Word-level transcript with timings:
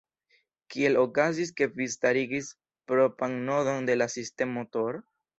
Kiel 0.75 0.95
okazis, 0.99 1.49
ke 1.59 1.67
vi 1.75 1.85
starigis 1.95 2.49
propran 2.91 3.35
nodon 3.51 3.85
de 3.91 3.97
la 4.03 4.07
sistemo 4.15 4.65
Tor? 4.77 4.99